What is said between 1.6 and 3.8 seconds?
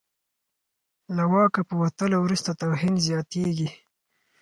په وتلو وروسته توهین زیاتېږي.